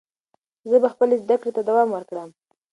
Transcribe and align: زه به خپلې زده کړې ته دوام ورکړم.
زه 0.69 0.77
به 0.83 0.87
خپلې 0.93 1.15
زده 1.23 1.35
کړې 1.41 1.51
ته 1.55 1.61
دوام 1.69 1.89
ورکړم. 1.91 2.29